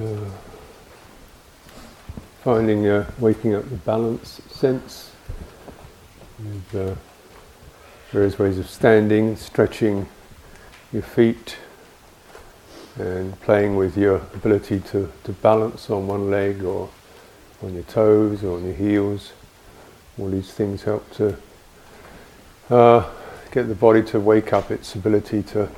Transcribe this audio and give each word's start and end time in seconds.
uh, 0.00 0.30
finding 2.42 2.86
uh, 2.86 3.10
waking 3.18 3.54
up 3.54 3.68
the 3.68 3.76
balance 3.76 4.40
sense 4.48 5.12
with 6.38 6.74
uh, 6.74 6.94
various 8.10 8.38
ways 8.38 8.58
of 8.58 8.68
standing, 8.68 9.36
stretching 9.36 10.08
your 10.92 11.02
feet, 11.02 11.56
and 12.96 13.38
playing 13.42 13.76
with 13.76 13.96
your 13.96 14.16
ability 14.34 14.80
to, 14.80 15.12
to 15.24 15.32
balance 15.32 15.90
on 15.90 16.06
one 16.06 16.30
leg 16.30 16.64
or 16.64 16.88
on 17.62 17.74
your 17.74 17.82
toes 17.84 18.42
or 18.42 18.56
on 18.56 18.64
your 18.64 18.74
heels. 18.74 19.32
All 20.18 20.28
these 20.28 20.52
things 20.52 20.82
help 20.82 21.08
to 21.12 21.36
uh, 22.68 23.08
get 23.50 23.68
the 23.68 23.74
body 23.74 24.02
to 24.04 24.18
wake 24.18 24.52
up 24.52 24.70
its 24.70 24.94
ability 24.94 25.42
to 25.44 25.68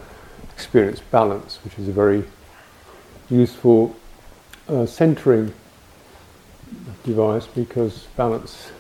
experience 0.52 1.00
balance, 1.00 1.58
which 1.64 1.78
is 1.78 1.88
a 1.88 1.92
very 1.92 2.24
useful 3.28 3.96
uh, 4.68 4.86
centering 4.86 5.52
device 7.04 7.46
because 7.46 8.06
balance 8.16 8.70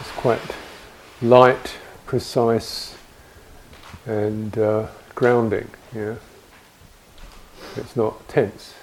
is 0.00 0.06
quite 0.08 0.40
light, 1.20 1.76
precise, 2.06 2.96
and 4.06 4.56
uh, 4.58 4.86
grounding. 5.14 5.68
Yeah, 5.94 6.16
it's 7.76 7.96
not 7.96 8.28
tense, 8.28 8.74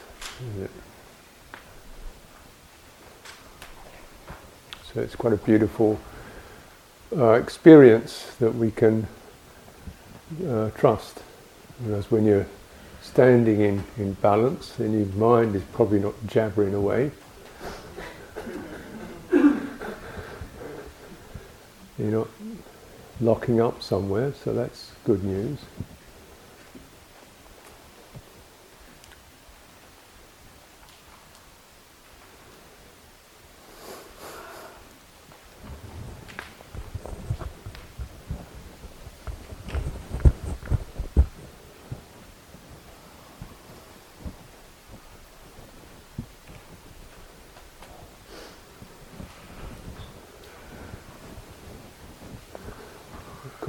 is 0.55 0.63
it? 0.63 0.71
So 4.93 5.01
it's 5.01 5.15
quite 5.15 5.33
a 5.33 5.37
beautiful 5.37 5.99
uh, 7.15 7.33
experience 7.33 8.35
that 8.39 8.55
we 8.55 8.71
can 8.71 9.07
uh, 10.47 10.69
trust. 10.71 11.21
Whereas 11.79 12.09
when 12.11 12.25
you're 12.25 12.47
standing 13.09 13.61
in, 13.61 13.83
in 13.97 14.13
balance, 14.13 14.73
then 14.77 14.93
your 14.93 15.07
mind 15.15 15.55
is 15.55 15.63
probably 15.73 15.99
not 15.99 16.13
jabbering 16.27 16.75
away. 16.75 17.11
You're 21.97 22.11
not 22.11 22.27
locking 23.19 23.59
up 23.59 23.81
somewhere, 23.81 24.31
so 24.33 24.53
that's 24.53 24.91
good 25.05 25.23
news. 25.23 25.57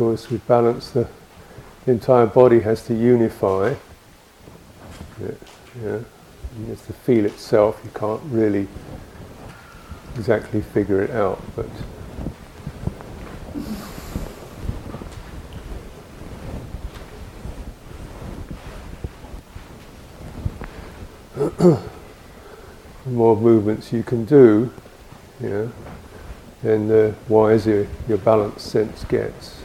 Course, 0.01 0.31
with 0.31 0.47
balance, 0.49 0.89
the, 0.93 1.07
the 1.85 1.93
entire 1.93 2.25
body 2.25 2.61
has 2.61 2.83
to 2.87 2.95
unify. 2.95 3.75
Yeah, 5.21 5.29
yeah. 5.83 5.97
It 5.97 6.69
has 6.69 6.81
to 6.87 6.95
feel 6.95 7.27
itself. 7.27 7.79
You 7.85 7.91
can't 7.93 8.23
really 8.31 8.67
exactly 10.17 10.63
figure 10.63 11.03
it 11.03 11.11
out, 11.11 11.43
but. 11.55 11.67
the 21.59 21.79
more 23.05 23.37
movements 23.37 23.93
you 23.93 24.03
can 24.03 24.25
do, 24.25 24.73
yeah, 25.43 25.67
then 26.63 26.89
the 26.89 27.15
wiser 27.29 27.87
your 28.09 28.17
balance 28.17 28.63
sense 28.63 29.05
gets. 29.05 29.61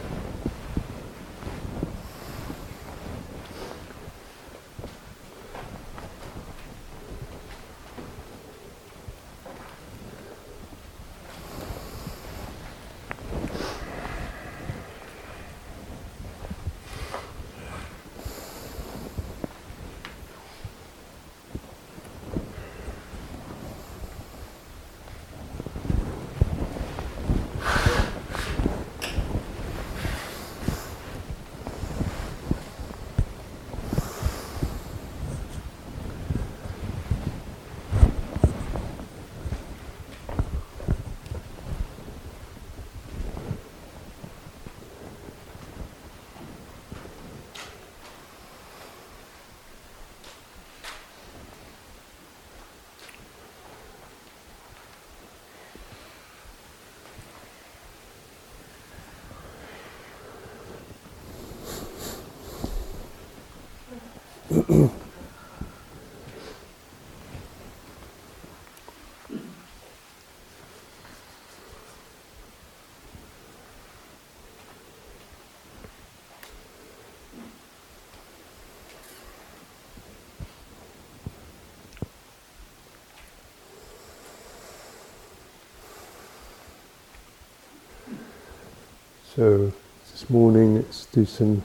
So 89.36 89.74
this 90.12 90.30
morning 90.30 90.76
let's 90.76 91.08
do 91.08 91.26
some 91.26 91.62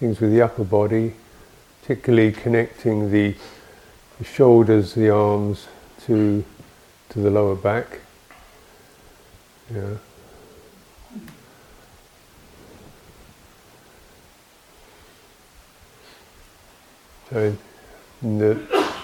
things 0.00 0.20
with 0.20 0.30
the 0.30 0.40
upper 0.40 0.64
body, 0.64 1.12
particularly 1.82 2.32
connecting 2.32 3.10
the, 3.10 3.34
the 4.16 4.24
shoulders, 4.24 4.94
the 4.94 5.10
arms 5.10 5.66
to 6.06 6.42
to 7.10 7.18
the 7.18 7.30
lower 7.30 7.56
back. 7.56 8.00
Yeah. 9.70 9.96
So 17.28 17.56
in 18.22 18.38
the 18.38 18.94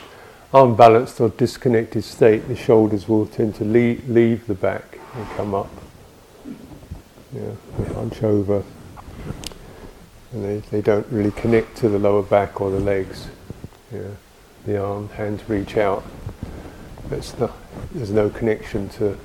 unbalanced 0.55 1.21
or 1.21 1.29
disconnected 1.29 2.03
state, 2.05 2.49
the 2.49 2.57
shoulders 2.57 3.07
will 3.07 3.27
tend 3.27 3.57
to 3.57 3.65
leave, 3.65 4.09
leave 4.09 4.47
the 4.47 4.55
back 4.55 4.99
and 5.15 5.27
come 5.37 5.55
up 5.55 5.82
hunch 8.13 8.23
over 8.25 8.63
and 10.33 10.45
they, 10.45 10.59
they 10.71 10.81
don't 10.81 11.07
really 11.11 11.31
connect 11.33 11.77
to 11.79 11.89
the 11.89 11.99
lower 11.99 12.23
back 12.23 12.61
or 12.61 12.71
the 12.71 12.81
legs. 12.81 13.29
Yeah. 13.93 14.03
The 14.65 14.83
arm, 14.83 15.09
hands 15.11 15.47
reach 15.49 15.77
out. 15.77 16.05
It's 17.11 17.39
not, 17.39 17.53
there's 17.93 18.11
no 18.11 18.31
connection 18.31 18.89
to, 18.91 19.19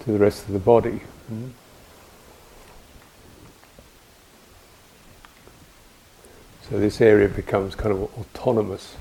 to 0.00 0.12
the 0.12 0.18
rest 0.18 0.46
of 0.46 0.52
the 0.52 0.58
body. 0.58 1.02
Mm. 1.32 1.50
So 6.68 6.78
this 6.78 7.00
area 7.00 7.28
becomes 7.28 7.74
kind 7.74 7.92
of 7.92 8.02
autonomous. 8.18 8.96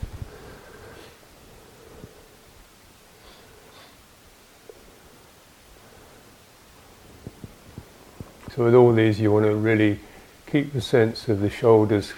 So 8.57 8.63
with 8.63 8.73
all 8.73 8.91
these, 8.91 9.19
you 9.19 9.31
want 9.31 9.45
to 9.45 9.53
really 9.53 9.99
keep 10.47 10.73
the 10.73 10.81
sense 10.81 11.27
of 11.27 11.41
the 11.41 11.49
shoulders, 11.49 12.13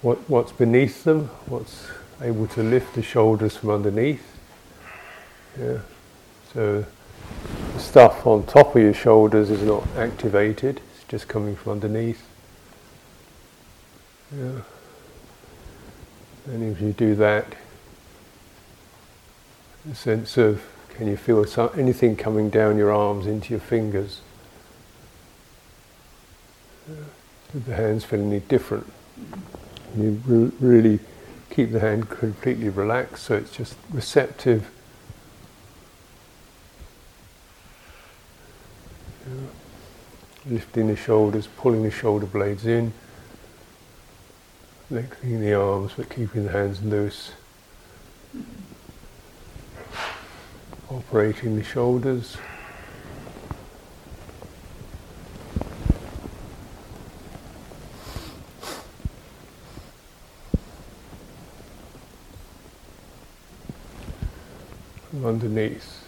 what, 0.00 0.18
what's 0.28 0.50
beneath 0.50 1.04
them, 1.04 1.26
what's 1.46 1.86
able 2.20 2.48
to 2.48 2.62
lift 2.64 2.96
the 2.96 3.04
shoulders 3.04 3.56
from 3.56 3.70
underneath. 3.70 4.36
Yeah. 5.56 5.78
So 6.52 6.84
the 7.72 7.80
stuff 7.80 8.26
on 8.26 8.46
top 8.46 8.74
of 8.74 8.82
your 8.82 8.94
shoulders 8.94 9.48
is 9.48 9.62
not 9.62 9.86
activated, 9.96 10.80
it's 10.92 11.04
just 11.06 11.28
coming 11.28 11.54
from 11.54 11.72
underneath. 11.72 12.26
Yeah. 14.36 14.62
And 16.46 16.64
if 16.64 16.80
you 16.80 16.92
do 16.92 17.14
that, 17.14 17.54
the 19.84 19.94
sense 19.94 20.36
of 20.36 20.64
can 20.96 21.06
you 21.06 21.16
feel 21.16 21.44
some, 21.44 21.70
anything 21.76 22.16
coming 22.16 22.50
down 22.50 22.76
your 22.76 22.92
arms 22.92 23.26
into 23.26 23.50
your 23.50 23.60
fingers? 23.60 24.20
The 27.54 27.74
hands 27.74 28.04
feel 28.04 28.20
any 28.20 28.40
different? 28.40 28.90
You 29.96 30.20
re- 30.26 30.52
really 30.58 30.98
keep 31.50 31.70
the 31.70 31.80
hand 31.80 32.08
completely 32.08 32.70
relaxed 32.70 33.24
so 33.24 33.34
it's 33.34 33.54
just 33.54 33.76
receptive. 33.92 34.70
Lifting 40.46 40.88
the 40.88 40.96
shoulders, 40.96 41.46
pulling 41.46 41.82
the 41.82 41.90
shoulder 41.90 42.26
blades 42.26 42.66
in, 42.66 42.92
lengthening 44.90 45.40
the 45.40 45.54
arms 45.54 45.92
but 45.96 46.08
keeping 46.08 46.46
the 46.46 46.52
hands 46.52 46.82
loose. 46.82 47.32
Operating 50.90 51.56
the 51.56 51.62
shoulders. 51.62 52.36
Underneath. 65.24 66.02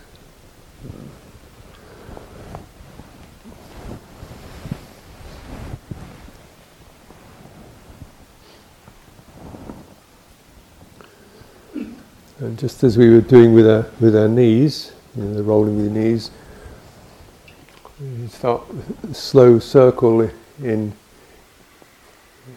And 12.39 12.59
just 12.59 12.83
as 12.85 12.99
we 12.99 13.11
were 13.11 13.21
doing 13.21 13.55
with 13.55 13.67
our, 13.67 13.87
with 14.01 14.17
our 14.17 14.29
knees, 14.29 14.93
you 15.17 15.23
know, 15.23 15.35
the 15.35 15.43
rolling 15.43 15.77
with 15.77 15.87
the 15.87 15.99
knees, 15.99 16.31
you 18.01 18.29
start 18.29 18.63
a 19.09 19.15
slow 19.15 19.59
circle 19.59 20.29
in, 20.63 20.93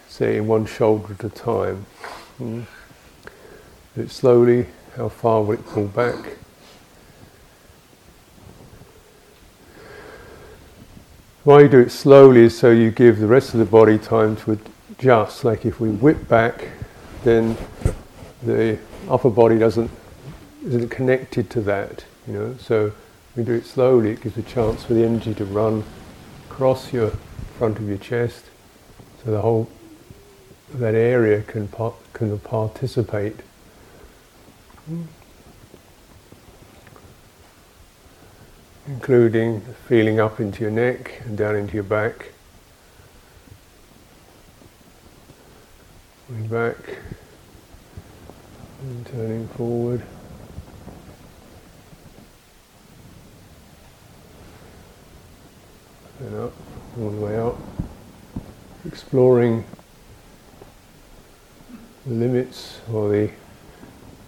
say, 0.07 0.37
in 0.37 0.47
one 0.47 0.65
shoulder 0.65 1.13
at 1.13 1.23
a 1.23 1.29
time. 1.29 1.85
Mm. 2.39 2.65
It 3.95 4.09
slowly, 4.09 4.65
how 4.97 5.09
far 5.09 5.43
will 5.43 5.53
it 5.53 5.65
pull 5.67 5.85
back? 5.85 6.37
Why 11.43 11.61
you 11.61 11.69
do 11.69 11.79
it 11.79 11.91
slowly 11.91 12.41
is 12.41 12.57
so 12.57 12.71
you 12.71 12.89
give 12.89 13.19
the 13.19 13.27
rest 13.27 13.53
of 13.53 13.59
the 13.59 13.65
body 13.65 13.99
time 13.99 14.35
to 14.37 14.59
adjust. 14.91 15.45
Like 15.45 15.65
if 15.65 15.79
we 15.79 15.91
whip 15.91 16.27
back, 16.27 16.69
then 17.23 17.55
the 18.43 18.79
upper 19.07 19.29
body 19.29 19.57
doesn't 19.57 19.91
isn't 20.65 20.89
connected 20.89 21.49
to 21.51 21.61
that, 21.61 22.03
you 22.25 22.33
know. 22.33 22.55
So 22.59 22.91
we 23.35 23.43
do 23.43 23.53
it 23.53 23.65
slowly. 23.65 24.11
It 24.11 24.21
gives 24.21 24.35
a 24.37 24.41
chance 24.41 24.83
for 24.83 24.95
the 24.95 25.05
energy 25.05 25.33
to 25.35 25.45
run 25.45 25.83
across 26.49 26.91
your 26.91 27.11
front 27.57 27.77
of 27.77 27.87
your 27.87 27.99
chest, 27.99 28.45
so 29.23 29.31
the 29.31 29.41
whole 29.41 29.69
that 30.73 30.95
area 30.95 31.43
can 31.43 31.67
par- 31.67 31.93
can 32.13 32.37
participate. 32.39 33.35
Including 38.87 39.59
feeling 39.87 40.21
up 40.21 40.39
into 40.39 40.61
your 40.61 40.71
neck 40.71 41.21
and 41.25 41.37
down 41.37 41.57
into 41.57 41.73
your 41.73 41.83
back. 41.83 42.31
Going 46.29 46.47
back 46.47 46.77
and 48.81 49.05
turning 49.07 49.47
forward. 49.49 50.01
And 56.19 56.35
up, 56.35 56.53
all 56.97 57.09
the 57.09 57.17
way 57.17 57.37
up. 57.37 57.57
Exploring 58.85 59.65
the 62.05 62.13
limits 62.13 62.79
or 62.91 63.09
the 63.09 63.29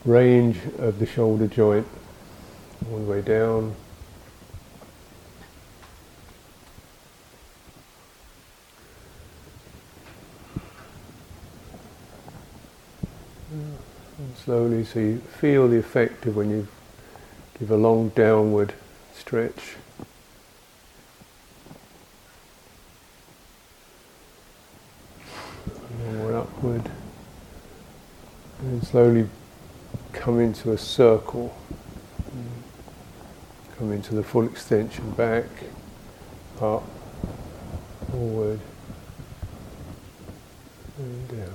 range 0.06 0.58
of 0.78 1.00
the 1.00 1.06
shoulder 1.06 1.48
joint 1.48 1.88
all 2.90 3.00
the 3.00 3.06
way 3.06 3.22
down. 3.22 3.76
And 13.52 14.38
slowly, 14.38 14.84
so 14.86 15.00
you 15.00 15.18
feel 15.18 15.68
the 15.68 15.78
effect 15.78 16.26
of 16.26 16.36
when 16.36 16.50
you 16.50 16.68
give 17.60 17.72
a 17.72 17.78
long 17.78 18.10
downward 18.10 18.74
stretch. 19.14 19.76
And 25.90 26.18
more 26.18 26.36
upward. 26.38 26.90
And 28.62 28.84
slowly 28.86 29.28
come 30.20 30.42
into 30.42 30.74
a 30.74 30.78
circle. 30.78 31.56
Come 33.78 33.94
into 33.94 34.14
the 34.14 34.24
full 34.24 34.46
extension 34.46 35.10
back, 35.12 35.46
up, 36.60 36.84
forward, 38.12 38.60
and 40.98 41.28
down. 41.30 41.54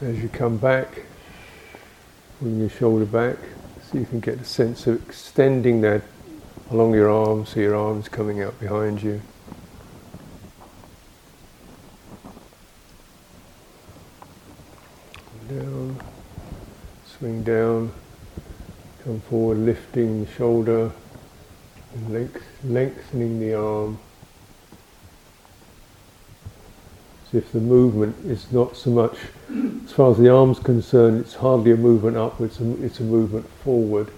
As 0.00 0.22
you 0.22 0.27
come 0.38 0.56
back, 0.56 1.02
bring 2.40 2.60
your 2.60 2.68
shoulder 2.68 3.04
back 3.04 3.36
so 3.82 3.98
you 3.98 4.06
can 4.06 4.20
get 4.20 4.38
a 4.38 4.44
sense 4.44 4.86
of 4.86 5.02
extending 5.08 5.80
that 5.80 6.00
along 6.70 6.94
your 6.94 7.10
arms, 7.10 7.48
so 7.48 7.58
your 7.58 7.74
arms 7.74 8.08
coming 8.08 8.40
out 8.40 8.56
behind 8.60 9.02
you. 9.02 9.20
Down, 15.48 16.00
swing 17.04 17.42
down, 17.42 17.90
come 19.02 19.20
forward, 19.22 19.58
lifting 19.58 20.24
the 20.24 20.30
shoulder, 20.30 20.92
and 21.96 22.30
lengthening 22.62 23.40
the 23.40 23.54
arm. 23.54 23.98
As 27.26 27.34
if 27.34 27.50
the 27.50 27.60
movement 27.60 28.24
is 28.24 28.52
not 28.52 28.76
so 28.76 28.90
much, 28.90 29.16
far 29.98 30.12
as 30.12 30.18
the 30.18 30.32
arm's 30.32 30.60
concerned, 30.60 31.18
it's 31.18 31.34
hardly 31.34 31.72
a 31.72 31.76
movement 31.76 32.16
upwards, 32.16 32.60
it's 32.60 33.00
a 33.00 33.02
movement 33.02 33.44
forward. 33.64 34.08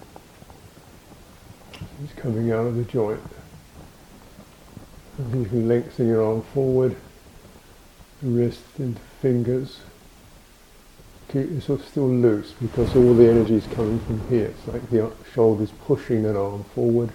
It's 2.05 2.13
coming 2.21 2.53
out 2.53 2.67
of 2.67 2.77
the 2.77 2.85
joint. 2.85 3.23
And 5.17 5.43
you 5.43 5.49
can 5.49 5.69
lengthen 5.69 6.07
your 6.07 6.23
arm 6.23 6.43
forward, 6.43 6.97
wrist 8.21 8.61
into 8.79 9.01
fingers. 9.23 9.81
Keep 11.29 11.51
yourself 11.51 11.89
still 11.89 12.11
loose 12.11 12.53
because 12.61 12.95
all 12.95 13.15
the 13.15 13.31
energy 13.31 13.55
is 13.55 13.67
coming 13.69 14.01
from 14.01 14.21
here. 14.29 14.49
It's 14.49 14.69
like 14.69 14.91
the 14.91 15.11
shoulders 15.33 15.73
pushing 15.87 16.25
that 16.25 16.37
arm 16.37 16.65
forward. 16.75 17.11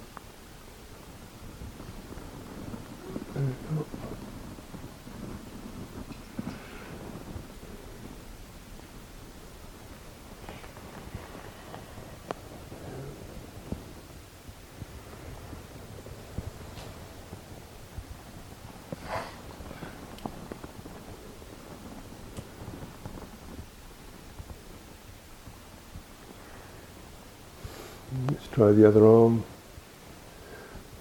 Let's 28.29 28.48
try 28.48 28.64
the 28.75 28.88
other 28.88 29.05
arm. 29.05 29.44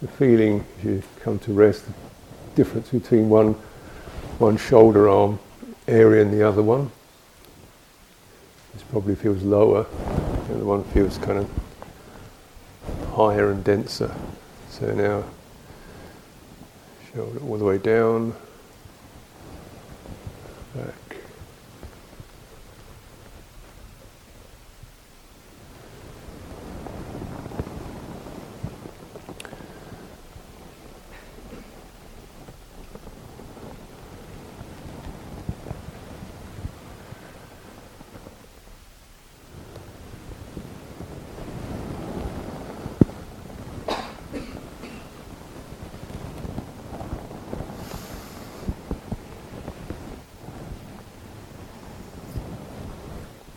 The 0.03 0.09
feeling 0.09 0.65
as 0.79 0.85
you 0.85 1.03
come 1.21 1.39
to 1.41 1.53
rest, 1.53 1.87
the 1.87 1.93
difference 2.55 2.91
between 2.91 3.29
one 3.29 3.55
one 4.39 4.57
shoulder 4.57 5.09
arm 5.09 5.39
area 5.87 6.23
and 6.23 6.33
the 6.33 6.43
other 6.43 6.63
one. 6.63 6.91
This 8.73 8.83
probably 8.83 9.15
feels 9.15 9.43
lower, 9.43 9.87
the 10.49 10.55
other 10.55 10.65
one 10.65 10.85
feels 10.85 11.19
kind 11.19 11.39
of 11.39 11.51
higher 13.15 13.51
and 13.51 13.63
denser. 13.63 14.15
So 14.71 14.93
now 14.93 15.25
Shoulder 17.15 17.39
all 17.47 17.59
the 17.59 17.65
way 17.65 17.79
down, 17.79 18.35
back. 20.75 20.95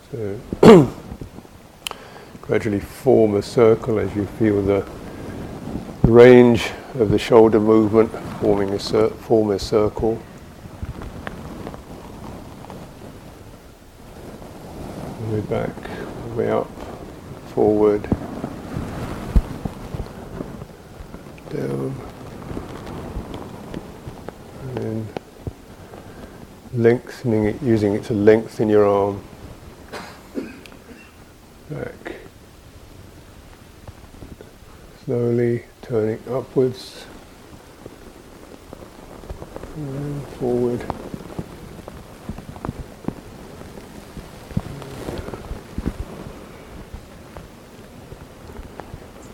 So 0.09 0.39
gradually 2.57 2.79
form 2.79 3.35
a 3.35 3.41
circle 3.43 3.99
as 3.99 4.15
you 4.15 4.25
feel 4.25 4.63
the 4.63 4.83
range 6.05 6.71
of 6.95 7.11
the 7.11 7.19
shoulder 7.19 7.59
movement 7.59 8.11
forming 8.41 8.69
a 8.71 8.79
cir- 8.79 9.09
form 9.09 9.51
a 9.51 9.59
circle. 9.59 10.19
Way 15.29 15.41
back, 15.41 15.69
way 16.35 16.49
up, 16.49 16.67
forward, 17.53 18.01
down, 21.51 21.95
and 24.63 24.77
then 24.77 25.07
lengthening 26.73 27.45
it, 27.45 27.61
using 27.61 27.93
it 27.93 28.03
to 28.05 28.15
lengthen 28.15 28.67
your 28.67 28.87
arm. 28.87 29.21
Back. 31.69 32.07
Slowly 35.07 35.63
and 39.75 40.27
forward. 40.39 40.83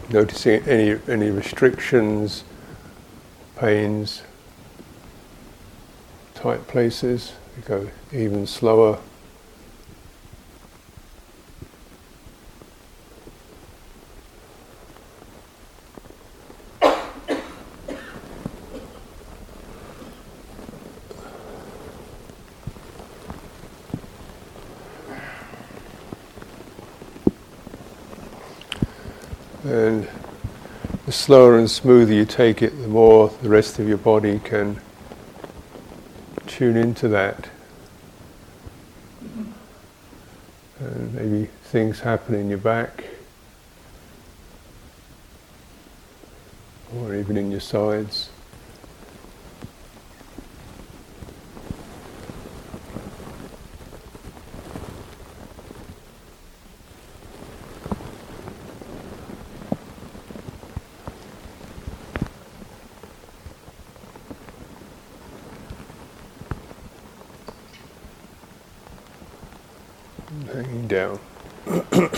Noticing 0.10 0.64
any 0.68 1.00
any 1.08 1.30
restrictions, 1.30 2.44
pains, 3.56 4.24
tight 6.36 6.68
places. 6.68 7.32
We 7.56 7.62
go 7.64 7.90
even 8.12 8.46
slower. 8.48 9.00
And 29.66 30.10
the 31.06 31.13
slower 31.24 31.58
and 31.58 31.72
smoother 31.72 32.12
you 32.12 32.26
take 32.26 32.62
it, 32.62 32.72
the 32.82 32.88
more 32.90 33.30
the 33.42 33.48
rest 33.48 33.80
of 33.80 33.88
your 33.88 33.98
body 33.98 34.40
can 34.40 34.78
tune 36.48 36.76
into 36.76 37.08
that. 37.08 37.48
And 40.82 41.14
maybe 41.14 41.50
things 41.64 42.02
happen 42.02 42.36
in 42.36 42.50
your 42.50 42.58
back, 42.58 43.06
or 46.94 47.16
even 47.16 47.38
in 47.38 47.50
your 47.50 47.62
sides. 47.62 48.30
hanging 70.54 70.88
down. 70.88 71.20
And 71.66 72.10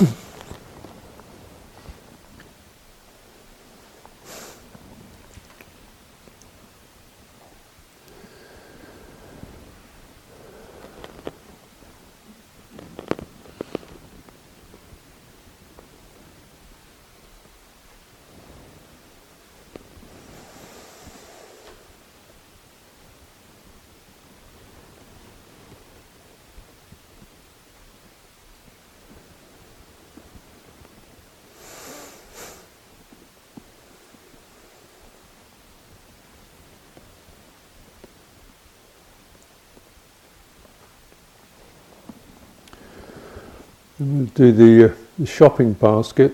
we'll 44.00 44.26
do 44.26 44.52
the, 44.52 44.92
uh, 44.92 44.96
the 45.18 45.26
shopping 45.26 45.74
basket. 45.74 46.34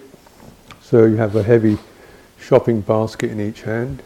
So 0.82 1.06
you 1.06 1.18
have 1.18 1.36
a 1.36 1.44
heavy 1.44 1.78
shopping 2.40 2.82
basket 2.82 3.32
in 3.32 3.40
each 3.40 3.62
hand, 3.62 4.02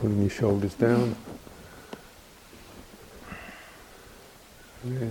pulling 0.00 0.20
your 0.20 0.30
shoulders 0.30 0.74
down. 0.74 1.16
Yeah. 4.84 5.08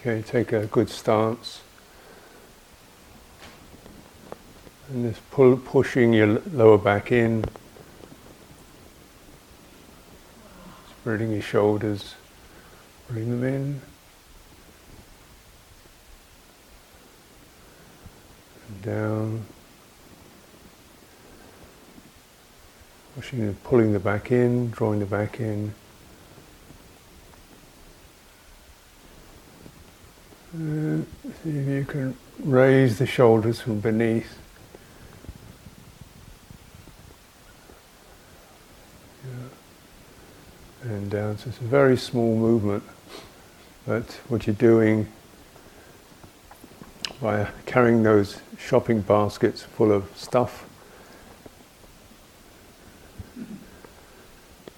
Okay, 0.00 0.22
take 0.22 0.52
a 0.52 0.66
good 0.66 0.88
stance. 0.88 1.60
And 4.88 5.12
just 5.12 5.30
pull, 5.30 5.56
pushing 5.56 6.12
your 6.12 6.40
lower 6.52 6.78
back 6.78 7.12
in, 7.12 7.44
spreading 10.88 11.32
your 11.32 11.42
shoulders, 11.42 12.14
bring 13.08 13.30
them 13.30 13.44
in. 13.44 13.89
Down. 18.82 19.44
Pushing 23.14 23.40
and 23.40 23.62
pulling 23.64 23.92
the 23.92 23.98
back 23.98 24.30
in, 24.32 24.70
drawing 24.70 25.00
the 25.00 25.06
back 25.06 25.40
in. 25.40 25.74
And 30.52 31.06
see 31.42 31.50
if 31.50 31.68
you 31.68 31.84
can 31.86 32.16
raise 32.38 32.98
the 32.98 33.06
shoulders 33.06 33.60
from 33.60 33.80
beneath. 33.80 34.38
Yeah. 39.24 40.90
And 40.90 41.10
down. 41.10 41.38
So 41.38 41.50
it's 41.50 41.58
a 41.58 41.64
very 41.64 41.96
small 41.96 42.36
movement, 42.36 42.82
but 43.86 44.10
what 44.28 44.46
you're 44.46 44.56
doing 44.56 45.06
by 47.20 47.48
carrying 47.66 48.02
those 48.02 48.40
shopping 48.58 49.00
baskets 49.00 49.62
full 49.62 49.92
of 49.92 50.10
stuff 50.16 50.66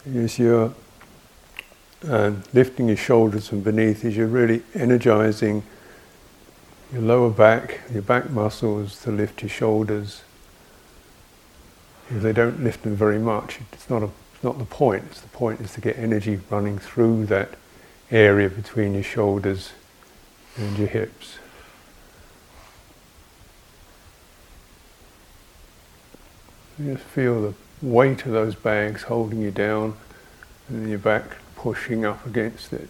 is 0.05 0.39
you're 0.39 0.75
uh, 2.09 2.33
lifting 2.53 2.89
your 2.89 2.97
shoulders 2.97 3.49
from 3.49 3.61
beneath 3.61 4.05
is 4.05 4.17
you're 4.17 4.27
really 4.27 4.63
energizing 4.75 5.63
your 6.93 7.03
lower 7.03 7.31
back, 7.31 7.81
your 7.93 8.03
back 8.03 8.29
muscles 8.31 9.01
to 9.03 9.11
lift 9.11 9.43
your 9.43 9.49
shoulders. 9.49 10.23
If 12.11 12.23
they 12.23 12.33
don't 12.33 12.63
lift 12.63 12.83
them 12.83 12.97
very 12.97 13.19
much, 13.19 13.61
it's 13.73 13.89
not, 13.89 14.03
a, 14.03 14.11
not 14.43 14.59
the 14.59 14.65
point. 14.65 15.05
It's 15.11 15.21
the 15.21 15.29
point 15.29 15.61
is 15.61 15.73
to 15.75 15.81
get 15.81 15.97
energy 15.97 16.41
running 16.51 16.79
through 16.79 17.27
that 17.27 17.51
area 18.11 18.51
between 18.51 18.95
your 18.95 19.05
shoulders 19.05 19.71
and 20.57 20.77
your 20.77 20.89
hips. 20.89 21.39
You 26.83 26.95
just 26.95 27.05
feel 27.05 27.41
the 27.41 27.55
weight 27.81 28.27
of 28.27 28.33
those 28.33 28.57
bags 28.57 29.03
holding 29.03 29.41
you 29.41 29.53
down, 29.53 29.97
and 30.69 30.89
your 30.89 30.99
back 30.99 31.37
pushing 31.55 32.05
up 32.05 32.27
against 32.27 32.73
it. 32.73 32.89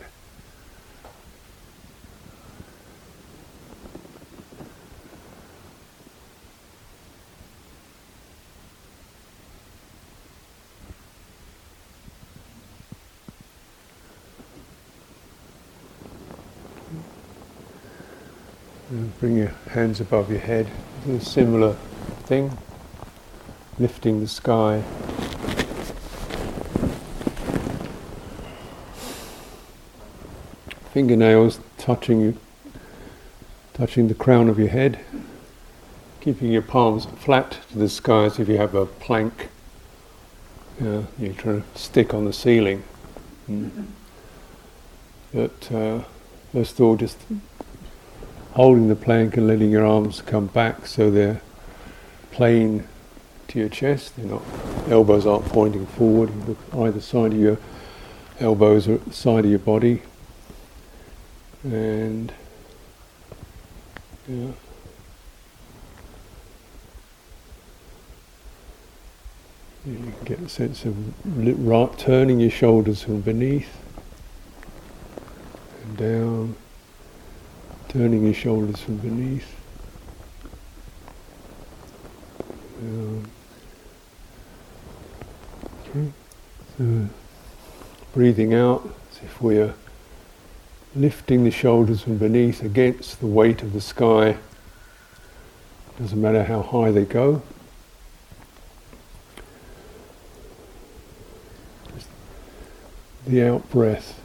bring 19.18 19.37
your 19.37 19.52
hands 19.70 20.00
above 20.00 20.31
your 20.31 20.40
head. 20.40 20.66
A 21.09 21.20
similar 21.20 21.74
thing, 22.24 22.57
lifting 23.78 24.20
the 24.20 24.28
sky. 24.28 24.82
Fingernails 30.92 31.61
touching 31.78 32.20
you, 32.20 32.37
touching 33.72 34.08
the 34.08 34.14
crown 34.14 34.48
of 34.48 34.58
your 34.58 34.68
head, 34.68 35.00
keeping 36.20 36.52
your 36.52 36.62
palms 36.62 37.06
flat 37.06 37.58
to 37.70 37.78
the 37.78 37.88
sky 37.88 38.24
as 38.24 38.38
if 38.38 38.48
you 38.48 38.58
have 38.58 38.74
a 38.74 38.87
plank. 38.87 39.48
You 40.80 41.06
you're 41.18 41.32
trying 41.32 41.62
to 41.62 41.78
stick 41.78 42.12
on 42.12 42.24
the 42.26 42.32
ceiling. 42.32 42.82
Mm. 43.48 43.87
But 45.32 45.72
uh, 45.72 46.04
first 46.52 46.78
of 46.78 46.82
all, 46.82 46.96
just 46.96 47.18
holding 48.52 48.88
the 48.88 48.96
plank 48.96 49.37
and 49.37 49.46
letting 49.46 49.70
your 49.70 49.87
arms 49.87 50.20
come 50.20 50.46
back 50.46 50.87
so 50.87 51.11
they're 51.11 51.40
plane 52.30 52.87
to 53.48 53.59
your 53.59 53.68
chest. 53.68 54.16
They're 54.16 54.26
not 54.26 54.42
elbows 54.88 55.26
aren't 55.26 55.46
pointing 55.46 55.87
forward. 55.87 56.31
You 56.31 56.42
look 56.48 56.59
either 56.74 57.00
side 57.00 57.33
of 57.33 57.38
your 57.38 57.59
elbows 58.40 58.88
or 58.88 58.94
at 58.94 59.05
the 59.05 59.12
side 59.12 59.44
of 59.44 59.50
your 59.50 59.59
body. 59.59 60.02
And 61.64 62.33
yeah. 64.28 64.48
You 69.85 70.12
get 70.24 70.40
a 70.40 70.48
sense 70.48 70.85
of 70.85 70.96
right, 71.24 71.98
turning 71.98 72.38
your 72.38 72.50
shoulders 72.50 73.02
from 73.02 73.20
beneath 73.20 73.68
and 75.83 75.96
down 75.96 76.57
turning 77.92 78.24
your 78.24 78.33
shoulders 78.33 78.81
from 78.81 78.96
beneath. 78.96 79.62
Okay. 85.88 86.12
So 86.78 87.08
breathing 88.12 88.54
out 88.54 88.88
as 89.10 89.18
if 89.22 89.40
we're 89.40 89.74
lifting 90.94 91.44
the 91.44 91.50
shoulders 91.50 92.02
from 92.02 92.18
beneath 92.18 92.62
against 92.62 93.20
the 93.20 93.26
weight 93.26 93.62
of 93.62 93.72
the 93.72 93.80
sky. 93.80 94.36
Doesn't 95.98 96.20
matter 96.20 96.44
how 96.44 96.62
high 96.62 96.90
they 96.90 97.04
go. 97.04 97.42
Just 101.94 102.08
the 103.26 103.42
out 103.46 103.70
breath. 103.70 104.18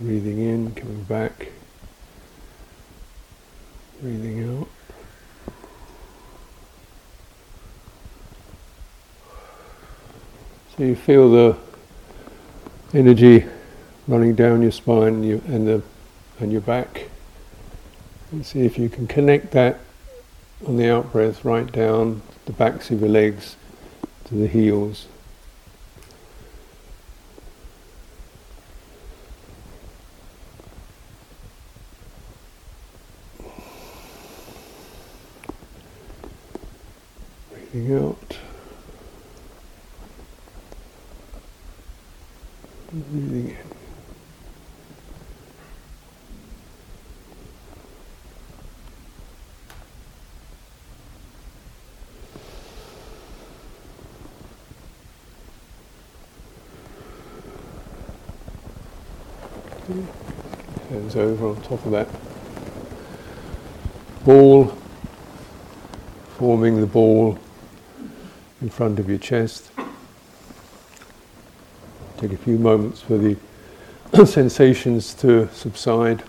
Breathing 0.00 0.38
in, 0.38 0.74
coming 0.74 1.04
back. 1.04 1.48
Breathing 4.02 4.60
out. 4.60 4.68
So 10.76 10.84
you 10.84 10.94
feel 10.94 11.30
the 11.30 11.56
energy 12.92 13.46
running 14.06 14.34
down 14.34 14.60
your 14.60 14.72
spine 14.72 15.14
and, 15.14 15.24
you, 15.24 15.42
and, 15.46 15.66
the, 15.66 15.82
and 16.38 16.52
your 16.52 16.60
back. 16.60 17.08
And 18.30 18.44
see 18.44 18.60
if 18.66 18.78
you 18.78 18.90
can 18.90 19.06
connect 19.06 19.52
that 19.52 19.80
on 20.66 20.76
the 20.76 20.90
out 20.92 21.12
breath 21.12 21.46
right 21.46 21.70
down 21.72 22.20
the 22.44 22.52
backs 22.52 22.90
of 22.90 23.00
your 23.00 23.08
legs 23.08 23.56
to 24.26 24.34
the 24.34 24.46
heels. 24.46 25.06
Breathing 37.50 37.96
out. 37.96 38.36
Hands 60.88 61.16
over 61.16 61.48
on 61.48 61.62
top 61.62 61.84
of 61.84 61.92
that 61.92 62.08
ball, 64.24 64.74
forming 66.38 66.80
the 66.80 66.86
ball 66.86 67.38
in 68.62 68.70
front 68.70 68.98
of 68.98 69.10
your 69.10 69.18
chest. 69.18 69.70
Take 72.18 72.32
a 72.32 72.36
few 72.36 72.56
moments 72.56 73.02
for 73.02 73.18
the 73.18 73.36
sensations 74.26 75.12
to 75.14 75.48
subside. 75.52 76.22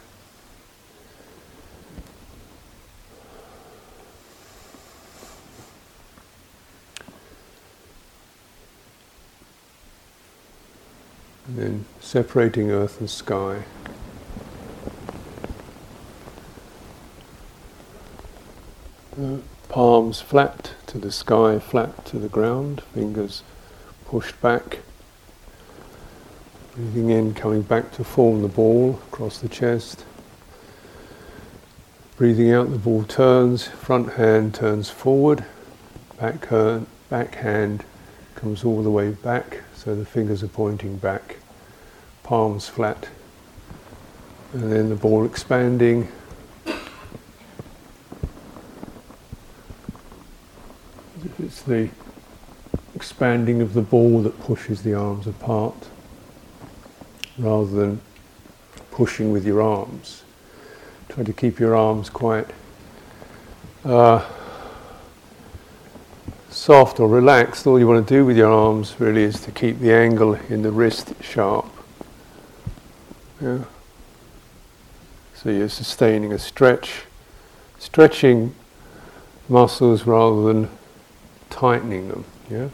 And 11.47 11.57
then 11.57 11.85
separating 12.01 12.69
earth 12.69 12.99
and 12.99 13.09
sky. 13.09 13.63
Palms 19.69 20.19
flat 20.19 20.73
to 20.87 20.97
the 20.97 21.11
sky, 21.11 21.59
flat 21.59 22.05
to 22.07 22.19
the 22.19 22.27
ground, 22.27 22.81
fingers 22.93 23.43
pushed 24.05 24.39
back. 24.41 24.79
Breathing 26.77 27.09
in, 27.09 27.33
coming 27.33 27.63
back 27.63 27.91
to 27.93 28.03
form 28.03 28.43
the 28.43 28.47
ball 28.47 29.01
across 29.07 29.39
the 29.39 29.49
chest. 29.49 30.05
Breathing 32.17 32.51
out, 32.51 32.69
the 32.69 32.77
ball 32.77 33.03
turns, 33.03 33.67
front 33.67 34.13
hand 34.13 34.53
turns 34.53 34.87
forward, 34.87 35.43
back, 36.19 36.45
hand, 36.45 36.85
back 37.09 37.33
hand 37.33 37.83
comes 38.35 38.63
all 38.63 38.83
the 38.83 38.91
way 38.91 39.09
back, 39.09 39.63
so 39.73 39.95
the 39.95 40.05
fingers 40.05 40.43
are 40.43 40.49
pointing 40.49 40.97
back, 40.97 41.37
palms 42.21 42.67
flat, 42.67 43.09
and 44.53 44.71
then 44.71 44.89
the 44.89 44.95
ball 44.95 45.25
expanding, 45.25 46.07
It's 51.39 51.63
the 51.63 51.89
expanding 52.93 53.61
of 53.61 53.73
the 53.73 53.81
ball 53.81 54.21
that 54.21 54.39
pushes 54.41 54.83
the 54.83 54.93
arms 54.93 55.25
apart 55.25 55.87
rather 57.37 57.69
than 57.69 58.01
pushing 58.91 59.31
with 59.31 59.45
your 59.45 59.61
arms. 59.61 60.23
Try 61.09 61.23
to 61.23 61.33
keep 61.33 61.59
your 61.59 61.75
arms 61.75 62.09
quite 62.09 62.47
uh, 63.85 64.25
soft 66.49 66.99
or 66.99 67.07
relaxed. 67.07 67.67
All 67.67 67.79
you 67.79 67.87
want 67.87 68.07
to 68.07 68.13
do 68.13 68.25
with 68.25 68.37
your 68.37 68.51
arms 68.51 68.95
really 68.99 69.23
is 69.23 69.39
to 69.41 69.51
keep 69.51 69.79
the 69.79 69.93
angle 69.93 70.33
in 70.49 70.63
the 70.63 70.71
wrist 70.71 71.13
sharp. 71.21 71.69
Yeah. 73.41 73.63
So 75.35 75.51
you're 75.51 75.69
sustaining 75.69 76.33
a 76.33 76.39
stretch, 76.39 77.03
stretching 77.77 78.55
muscles 79.47 80.05
rather 80.05 80.41
than 80.51 80.69
tightening 81.49 82.09
them. 82.09 82.25
Yeah. 82.49 82.69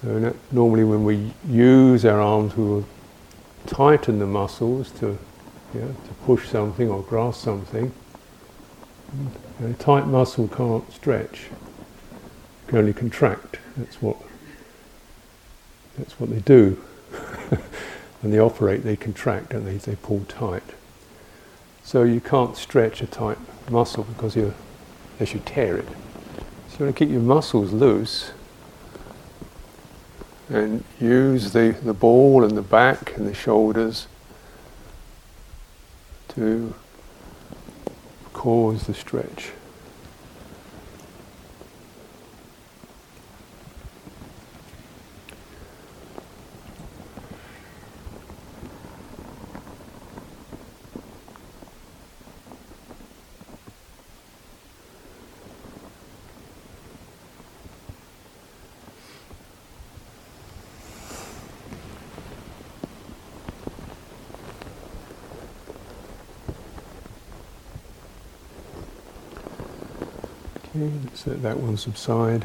So 0.00 0.34
normally, 0.50 0.84
when 0.84 1.04
we 1.04 1.32
use 1.48 2.04
our 2.04 2.20
arms, 2.20 2.56
we 2.56 2.64
will 2.64 2.86
tighten 3.66 4.18
the 4.18 4.26
muscles 4.26 4.90
to, 4.92 5.18
yeah, 5.74 5.86
to 5.86 6.14
push 6.24 6.48
something 6.48 6.88
or 6.88 7.02
grasp 7.02 7.42
something. 7.42 7.92
a 9.62 9.72
tight 9.74 10.06
muscle 10.06 10.48
can't 10.48 10.90
stretch; 10.92 11.46
it 11.52 12.68
can 12.68 12.78
only 12.78 12.92
contract. 12.92 13.58
That's 13.76 14.00
what. 14.00 14.16
That's 15.98 16.18
what 16.18 16.30
they 16.30 16.40
do. 16.40 16.82
when 18.20 18.32
they 18.32 18.40
operate, 18.40 18.82
they 18.82 18.96
contract 18.96 19.52
and 19.52 19.66
they, 19.66 19.76
they 19.76 19.96
pull 19.96 20.24
tight. 20.26 20.64
So 21.84 22.02
you 22.02 22.20
can't 22.20 22.56
stretch 22.56 23.02
a 23.02 23.06
tight 23.06 23.38
muscle 23.70 24.04
because 24.04 24.34
you, 24.34 24.54
unless 25.12 25.34
you 25.34 25.42
tear 25.44 25.76
it. 25.76 25.88
So 26.68 26.78
you 26.78 26.84
want 26.86 26.96
to 26.96 27.04
keep 27.04 27.10
your 27.10 27.20
muscles 27.20 27.72
loose 27.72 28.32
and 30.48 30.84
use 31.00 31.52
the, 31.52 31.76
the 31.82 31.94
ball 31.94 32.44
and 32.44 32.56
the 32.56 32.62
back 32.62 33.16
and 33.16 33.26
the 33.26 33.34
shoulders 33.34 34.06
to 36.28 36.74
cause 38.32 38.86
the 38.86 38.94
stretch. 38.94 39.52
Okay, 70.76 70.90
let's 71.04 71.13
let 71.26 71.42
that 71.42 71.58
one 71.58 71.76
subside. 71.76 72.44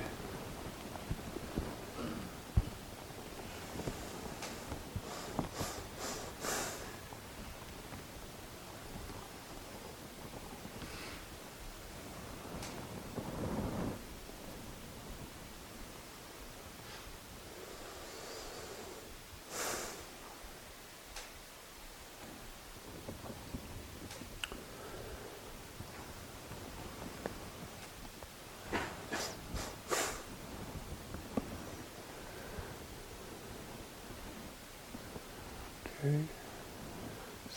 Okay. 35.99 36.17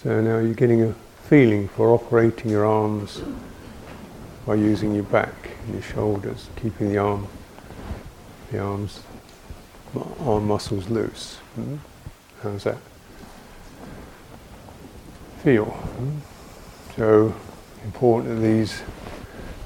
So 0.02 0.20
now 0.20 0.38
you're 0.38 0.54
getting 0.54 0.82
a 0.82 0.94
feeling 1.28 1.68
for 1.68 1.90
operating 1.90 2.50
your 2.50 2.66
arms 2.66 3.22
by 4.44 4.56
using 4.56 4.94
your 4.94 5.04
back 5.04 5.32
and 5.64 5.74
your 5.74 5.82
shoulders, 5.82 6.48
keeping 6.56 6.88
the 6.88 6.98
arm, 6.98 7.28
the 8.50 8.58
arms, 8.58 9.00
arm 10.20 10.48
muscles 10.48 10.88
loose. 10.88 11.36
Hmm? 11.54 11.76
How's 12.42 12.64
that 12.64 12.78
feel? 15.44 15.66
Hmm? 15.66 16.18
So 16.96 17.34
important 17.84 18.40
that 18.40 18.42
these 18.42 18.82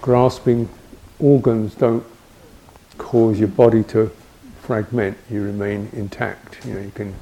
grasping 0.03 0.69
organs 1.19 1.75
don't 1.75 2.05
cause 2.99 3.39
your 3.39 3.49
body 3.49 3.83
to 3.85 4.11
fragment. 4.61 5.17
You 5.31 5.43
remain 5.43 5.89
intact. 5.95 6.65
You 6.67 6.75
know 6.75 6.81
you 6.81 6.91
can 6.91 7.15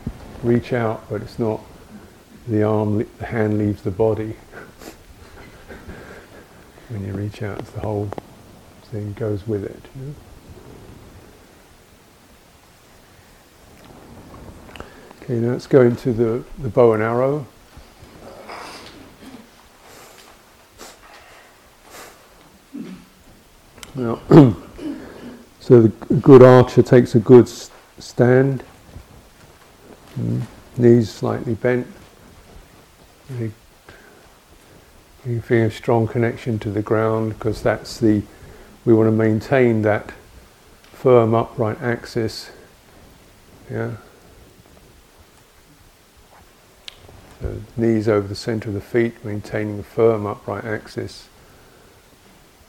reach 0.45 0.75
out, 0.75 1.09
but 1.09 1.23
it's 1.23 1.39
not 1.39 1.61
the 2.47 2.63
arm, 2.63 2.99
the 2.99 3.27
hand 3.27 3.59
leaves 3.59 3.83
the 3.83 3.91
body. 3.91 4.35
when 6.91 7.07
you 7.07 7.15
reach 7.15 7.43
out, 7.43 7.59
it's 7.59 7.71
the 7.71 7.81
whole 7.81 8.11
thing 8.85 9.15
goes 9.15 9.47
with 9.47 9.65
it. 9.65 9.83
You 9.97 10.07
know? 10.07 10.15
Okay, 15.23 15.35
now 15.37 15.53
let's 15.53 15.67
go 15.67 15.81
into 15.81 16.13
the, 16.13 16.45
the 16.59 16.69
bow 16.69 16.93
and 16.93 17.03
arrow. 17.03 17.47
Now, 23.95 24.21
so 25.61 25.81
the 25.81 25.89
good 26.17 26.43
archer 26.43 26.83
takes 26.83 27.15
a 27.15 27.21
good 27.21 27.49
stand 27.99 28.63
Mm. 30.19 30.43
Knees 30.77 31.11
slightly 31.11 31.55
bent. 31.55 31.87
You 35.27 35.41
feel 35.41 35.67
a 35.67 35.71
strong 35.71 36.07
connection 36.07 36.59
to 36.61 36.71
the 36.71 36.83
ground 36.83 37.35
because 37.35 37.63
that's 37.63 37.99
the, 37.99 38.23
we 38.85 38.93
want 38.93 39.09
to 39.09 39.13
maintain 39.13 39.83
that 39.83 40.13
firm 40.93 41.35
upright 41.35 41.81
axis. 41.81 42.51
Yeah. 43.71 43.93
So 47.41 47.61
knees 47.77 48.09
over 48.09 48.29
the 48.29 48.35
center 48.35 48.69
of 48.69 48.75
the 48.75 48.81
feet, 48.81 49.25
maintaining 49.25 49.79
a 49.79 49.83
firm 49.83 50.27
upright 50.27 50.65
axis 50.65 51.29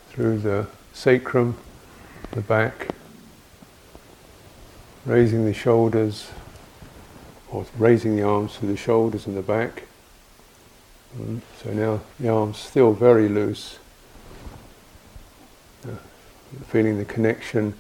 through 0.10 0.40
the 0.40 0.68
sacrum, 0.94 1.58
the 2.32 2.42
back, 2.42 2.90
raising 5.06 5.46
the 5.46 5.54
shoulders, 5.54 6.30
or 7.56 7.66
raising 7.78 8.18
the 8.18 8.22
arms 8.22 8.58
to 8.58 8.66
the 8.66 8.76
shoulders 8.76 9.28
and 9.28 9.38
the 9.38 9.42
back. 9.42 9.84
Mm. 11.18 11.40
So 11.64 11.72
now 11.72 12.02
the 12.20 12.28
arms 12.28 12.58
still 12.58 12.92
very 12.92 13.30
loose. 13.30 13.80
Uh, 15.88 15.96
feeling 16.68 16.98
the 16.98 17.06
connection 17.06 17.74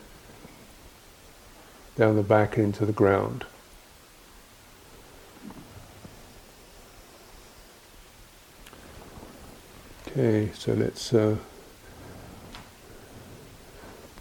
down 1.97 2.15
the 2.15 2.23
back 2.23 2.57
into 2.57 2.85
the 2.85 2.93
ground. 2.93 3.43
Okay, 10.07 10.51
so 10.53 10.71
let's 10.71 11.13
uh, 11.13 11.35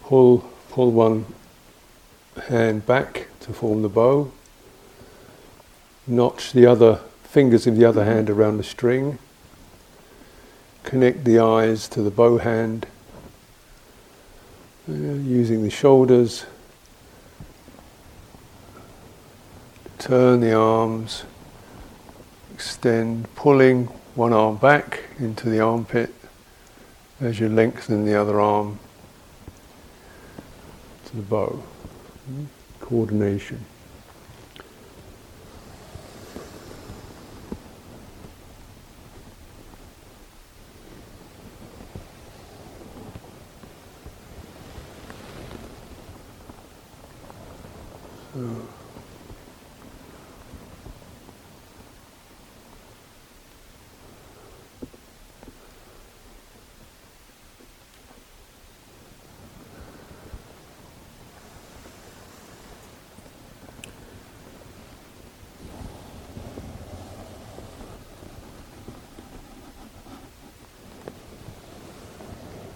pull 0.03 0.39
pull 0.69 0.91
one 0.91 1.25
hand 2.49 2.85
back 2.85 3.27
to 3.39 3.53
form 3.53 3.81
the 3.81 3.87
bow 3.87 4.29
notch 6.07 6.53
the 6.53 6.65
other 6.65 6.99
fingers 7.23 7.67
of 7.67 7.75
the 7.75 7.85
other 7.85 8.05
hand 8.05 8.29
around 8.29 8.57
the 8.57 8.63
string, 8.63 9.17
connect 10.83 11.25
the 11.25 11.39
eyes 11.39 11.87
to 11.89 12.01
the 12.01 12.11
bow 12.11 12.37
hand, 12.37 12.85
uh, 14.87 14.93
using 14.93 15.63
the 15.63 15.69
shoulders, 15.69 16.45
turn 19.97 20.39
the 20.41 20.53
arms, 20.53 21.23
extend, 22.53 23.33
pulling 23.35 23.85
one 24.13 24.31
arm 24.31 24.55
back 24.57 25.03
into 25.19 25.49
the 25.49 25.59
armpit 25.59 26.13
as 27.19 27.39
you 27.39 27.49
lengthen 27.49 28.05
the 28.05 28.15
other 28.15 28.39
arm 28.39 28.79
to 31.05 31.15
the 31.15 31.21
bow. 31.21 31.63
Coordination. 32.79 33.65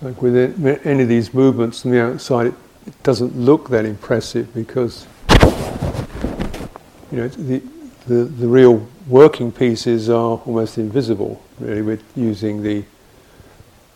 Like 0.02 0.22
with 0.22 0.36
any 0.86 1.04
of 1.04 1.10
these 1.10 1.34
movements 1.34 1.82
from 1.82 1.92
the 1.92 2.02
outside, 2.02 2.48
it, 2.48 2.54
it 2.88 3.04
doesn't 3.04 3.38
look 3.38 3.70
that 3.70 3.84
impressive 3.84 4.54
because 4.54 5.06
you 7.12 7.18
know 7.18 7.28
the, 7.28 7.62
the 8.08 8.24
the 8.24 8.48
real 8.48 8.88
working 9.08 9.52
pieces 9.52 10.10
are 10.10 10.38
almost 10.46 10.78
invisible. 10.78 11.42
Really, 11.60 11.82
with 11.82 12.04
using 12.16 12.64
the 12.64 12.86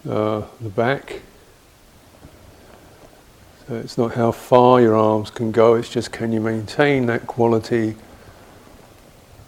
uh, 0.09 0.43
the 0.59 0.69
back. 0.69 1.21
So 3.67 3.75
it's 3.75 3.97
not 3.97 4.15
how 4.15 4.33
far 4.33 4.81
your 4.81 4.95
arms 4.95 5.31
can 5.31 5.53
go; 5.53 5.75
it's 5.75 5.87
just 5.87 6.11
can 6.11 6.33
you 6.33 6.41
maintain 6.41 7.05
that 7.05 7.27
quality, 7.27 7.95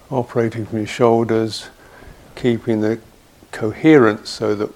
operating 0.09 0.65
from 0.65 0.77
your 0.77 0.87
shoulders, 0.87 1.67
keeping 2.35 2.79
the 2.79 2.99
coherence 3.51 4.29
so 4.29 4.55
that 4.55 4.69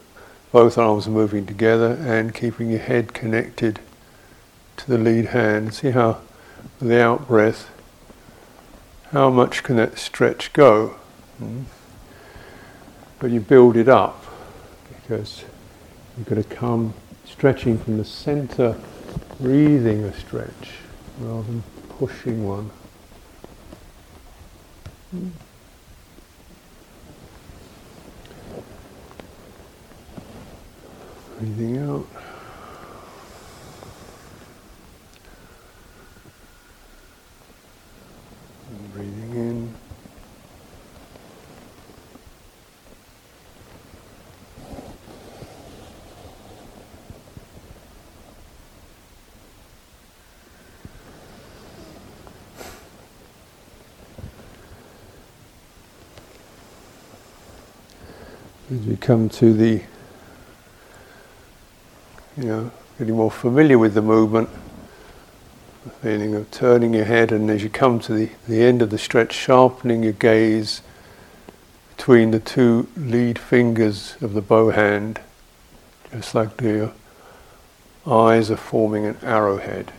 both 0.51 0.77
arms 0.77 1.07
are 1.07 1.11
moving 1.11 1.45
together 1.45 1.93
and 2.01 2.33
keeping 2.33 2.69
your 2.69 2.79
head 2.79 3.13
connected 3.13 3.79
to 4.77 4.87
the 4.87 4.97
lead 4.97 5.27
hand. 5.27 5.73
See 5.73 5.91
how 5.91 6.21
the 6.81 7.01
out 7.01 7.27
breath, 7.27 7.69
how 9.11 9.29
much 9.29 9.63
can 9.63 9.75
that 9.75 9.97
stretch 9.97 10.53
go? 10.53 10.95
Mm. 11.41 11.65
But 13.19 13.31
you 13.31 13.39
build 13.41 13.77
it 13.77 13.87
up 13.89 14.25
because 14.87 15.43
you've 16.17 16.27
got 16.27 16.35
to 16.35 16.43
come 16.43 16.93
stretching 17.25 17.77
from 17.77 17.97
the 17.97 18.05
center, 18.05 18.79
breathing 19.39 20.03
a 20.03 20.13
stretch 20.13 20.79
rather 21.19 21.43
than 21.43 21.63
pushing 21.89 22.45
one. 22.47 22.71
Mm. 25.15 25.31
Breathing 31.39 31.77
out. 31.77 32.05
And 38.69 38.93
breathing 38.93 39.35
in. 39.35 39.75
As 58.71 58.85
we 58.85 58.97
come 58.97 59.29
to 59.29 59.53
the 59.53 59.81
you 62.39 62.45
know, 62.45 62.71
getting 62.97 63.17
more 63.17 63.29
familiar 63.29 63.77
with 63.77 63.93
the 63.93 64.01
movement, 64.01 64.49
the 65.83 65.89
feeling 65.89 66.35
of 66.35 66.49
turning 66.51 66.93
your 66.93 67.03
head, 67.03 67.33
and 67.33 67.51
as 67.51 67.63
you 67.63 67.69
come 67.69 67.99
to 67.99 68.13
the, 68.13 68.29
the 68.47 68.63
end 68.63 68.81
of 68.81 68.91
the 68.91 68.97
stretch, 68.97 69.33
sharpening 69.33 70.03
your 70.03 70.13
gaze 70.13 70.81
between 71.97 72.31
the 72.31 72.39
two 72.39 72.87
lead 72.95 73.37
fingers 73.37 74.15
of 74.21 74.33
the 74.33 74.41
bow 74.41 74.69
hand, 74.69 75.19
just 76.13 76.33
like 76.33 76.61
your 76.61 76.93
uh, 78.05 78.25
eyes 78.25 78.49
are 78.49 78.55
forming 78.55 79.05
an 79.05 79.17
arrowhead. 79.21 79.91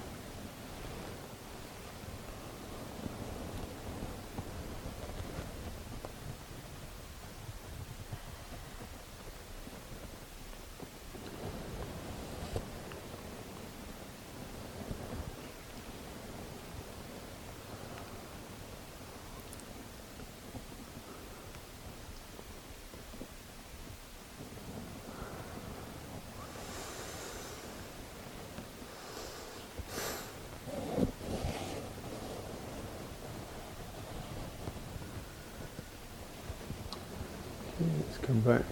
Come 38.22 38.40
back, 38.42 38.64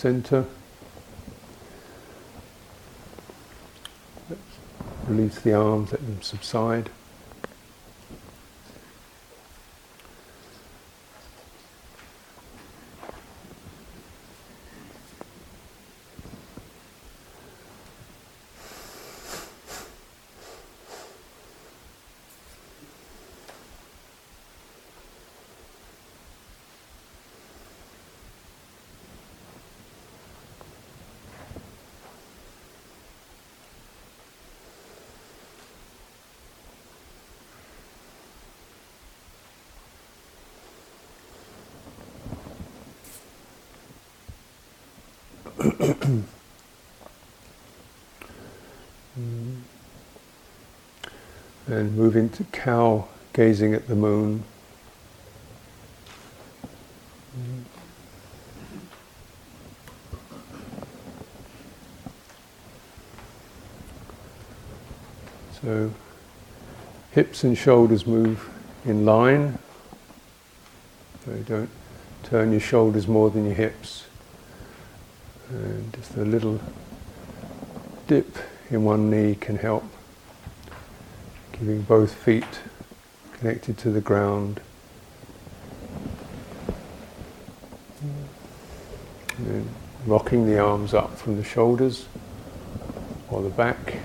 center. 0.00 0.46
Let's 4.30 4.40
release 5.06 5.38
the 5.40 5.52
arms, 5.52 5.92
let 5.92 6.00
them 6.00 6.22
subside. 6.22 6.88
And 51.70 51.96
move 51.96 52.16
into 52.16 52.44
cow 52.44 53.06
gazing 53.32 53.74
at 53.74 53.86
the 53.86 53.94
moon. 53.94 54.42
So 65.62 65.92
hips 67.12 67.44
and 67.44 67.56
shoulders 67.56 68.06
move 68.06 68.48
in 68.84 69.04
line. 69.04 69.58
So 71.24 71.32
don't 71.46 71.70
turn 72.22 72.50
your 72.50 72.60
shoulders 72.60 73.06
more 73.06 73.30
than 73.30 73.44
your 73.44 73.54
hips. 73.54 74.06
And 75.50 75.92
just 75.92 76.16
a 76.16 76.24
little 76.24 76.60
dip 78.06 78.38
in 78.70 78.84
one 78.84 79.10
knee 79.10 79.34
can 79.34 79.56
help 79.56 79.84
keeping 81.60 81.82
both 81.82 82.14
feet 82.14 82.62
connected 83.34 83.76
to 83.76 83.90
the 83.90 84.00
ground. 84.00 84.62
Rocking 90.06 90.46
the 90.46 90.58
arms 90.58 90.94
up 90.94 91.18
from 91.18 91.36
the 91.36 91.44
shoulders 91.44 92.06
or 93.28 93.42
the 93.42 93.50
back, 93.50 93.98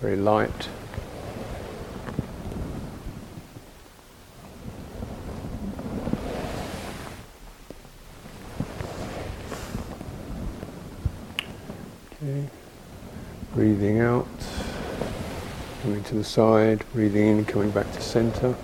very 0.00 0.16
light. 0.16 0.68
Okay. 12.22 12.48
Breathing 13.54 14.00
out 14.00 14.26
coming 15.82 15.97
to 16.08 16.14
the 16.14 16.24
side, 16.24 16.82
breathing 16.94 17.38
in, 17.38 17.44
coming 17.44 17.70
back 17.70 17.92
to 17.92 18.00
center. 18.00 18.54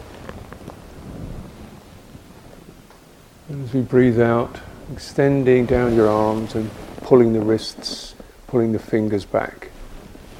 And 3.50 3.68
as 3.68 3.74
we 3.74 3.82
breathe 3.82 4.18
out, 4.18 4.60
extending 4.90 5.66
down 5.66 5.94
your 5.94 6.08
arms 6.08 6.54
and 6.54 6.70
pulling 7.02 7.34
the 7.34 7.40
wrists, 7.40 8.14
pulling 8.46 8.72
the 8.72 8.78
fingers 8.78 9.26
back, 9.26 9.70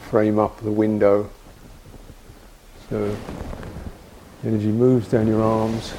frame 0.08 0.38
up 0.38 0.58
the 0.62 0.72
window. 0.72 1.28
So 2.88 3.14
energy 4.42 4.68
moves 4.68 5.08
down 5.08 5.26
your 5.26 5.42
arms 5.42 5.92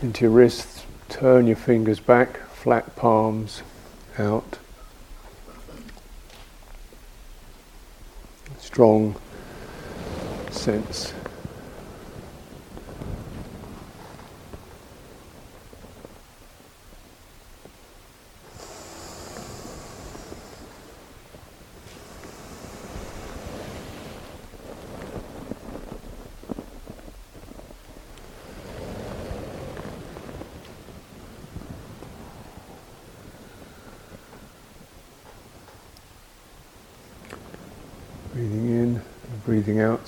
into 0.00 0.24
your 0.24 0.30
wrists, 0.30 0.86
turn 1.10 1.46
your 1.46 1.56
fingers 1.56 2.00
back, 2.00 2.38
flat 2.48 2.96
palms 2.96 3.62
out. 4.18 4.58
Strong 8.58 9.16
sense. 10.66 11.25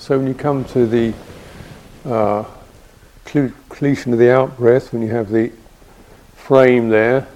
So 0.09 0.17
when 0.17 0.25
you 0.25 0.33
come 0.33 0.65
to 0.65 0.87
the 0.87 1.13
uh, 2.03 2.43
completion 3.25 4.11
of 4.11 4.17
the 4.17 4.33
out 4.33 4.57
breath, 4.57 4.91
when 4.91 5.03
you 5.03 5.09
have 5.09 5.29
the 5.29 5.51
frame 6.33 6.89
there, 6.89 7.27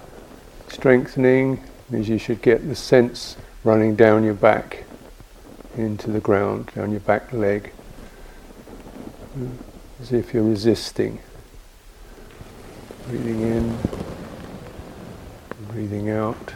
strengthening, 0.69 1.63
means 1.91 2.09
you 2.09 2.17
should 2.17 2.41
get 2.41 2.67
the 2.67 2.73
sense 2.73 3.37
running 3.63 3.95
down 3.95 4.23
your 4.23 4.33
back. 4.33 4.85
into 5.77 6.09
the 6.09 6.19
ground, 6.19 6.71
down 6.73 6.89
your 6.89 6.99
back 7.01 7.31
leg, 7.31 7.71
as 10.01 10.11
if 10.11 10.33
you're 10.33 10.41
resisting. 10.41 11.19
Breathing 13.07 13.41
in, 13.41 13.77
breathing 15.69 16.09
out. 16.09 16.53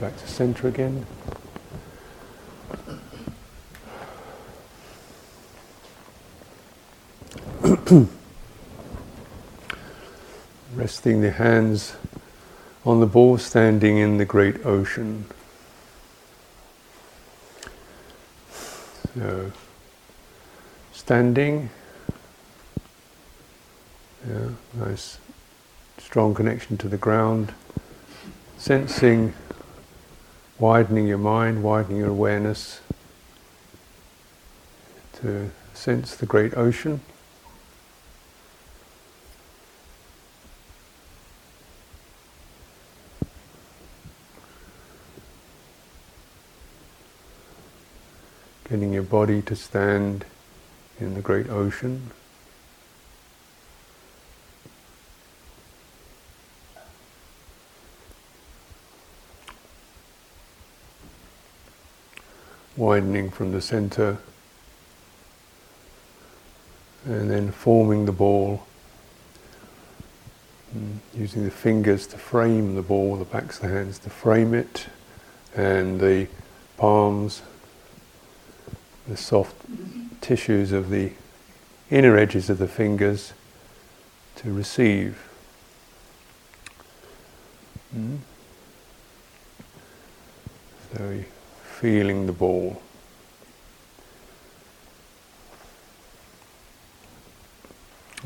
back 0.00 0.16
to 0.16 0.27
center 0.38 0.68
again. 0.68 1.04
Resting 10.76 11.22
the 11.22 11.32
hands 11.32 11.96
on 12.86 13.00
the 13.00 13.06
ball 13.06 13.36
standing 13.36 13.98
in 13.98 14.18
the 14.18 14.24
great 14.24 14.64
ocean. 14.64 15.24
So, 19.16 19.50
standing, 20.92 21.70
yeah, 24.24 24.50
nice 24.74 25.18
strong 25.96 26.32
connection 26.32 26.76
to 26.76 26.86
the 26.86 26.96
ground, 26.96 27.52
sensing 28.56 29.34
widening 30.58 31.06
your 31.06 31.18
mind, 31.18 31.62
widening 31.62 31.98
your 31.98 32.08
awareness 32.08 32.80
to 35.20 35.50
sense 35.72 36.16
the 36.16 36.26
great 36.26 36.56
ocean. 36.56 37.00
Getting 48.68 48.92
your 48.92 49.02
body 49.02 49.40
to 49.42 49.56
stand 49.56 50.24
in 51.00 51.14
the 51.14 51.20
great 51.20 51.48
ocean. 51.48 52.10
Widening 62.78 63.28
from 63.28 63.50
the 63.50 63.60
center 63.60 64.16
and 67.04 67.28
then 67.28 67.50
forming 67.50 68.06
the 68.06 68.12
ball 68.12 68.64
mm, 70.76 70.96
using 71.12 71.44
the 71.44 71.50
fingers 71.50 72.06
to 72.06 72.16
frame 72.16 72.76
the 72.76 72.82
ball, 72.82 73.16
the 73.16 73.24
backs 73.24 73.56
of 73.56 73.62
the 73.62 73.68
hands 73.68 73.98
to 73.98 74.10
frame 74.10 74.54
it, 74.54 74.86
and 75.56 76.00
the 76.00 76.28
palms, 76.76 77.42
the 79.08 79.16
soft 79.16 79.56
tissues 80.20 80.70
of 80.70 80.88
the 80.88 81.12
inner 81.90 82.16
edges 82.16 82.48
of 82.48 82.58
the 82.58 82.68
fingers 82.68 83.32
to 84.36 84.52
receive. 84.52 85.28
Mm. 87.96 88.18
So 90.94 91.24
feeling 91.80 92.26
the 92.26 92.32
ball. 92.32 92.82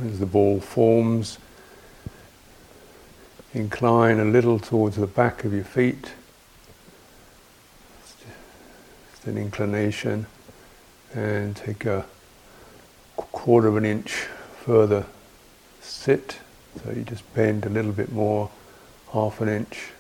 As 0.03 0.18
the 0.18 0.26
ball 0.26 0.59
forms, 0.59 1.38
incline 3.53 4.18
a 4.18 4.24
little 4.24 4.59
towards 4.59 4.96
the 4.96 5.07
back 5.07 5.44
of 5.44 5.53
your 5.53 5.64
feet. 5.64 6.12
Just 9.11 9.26
an 9.26 9.36
inclination, 9.36 10.26
and 11.12 11.55
take 11.55 11.84
a 11.84 12.07
quarter 13.16 13.68
of 13.68 13.76
an 13.76 13.84
inch 13.84 14.12
further 14.64 15.05
sit. 15.82 16.38
So 16.82 16.90
you 16.90 17.03
just 17.03 17.34
bend 17.34 17.66
a 17.66 17.68
little 17.68 17.92
bit 17.92 18.11
more, 18.12 18.50
half 19.12 19.42
an 19.42 19.50
inch. 19.50 19.90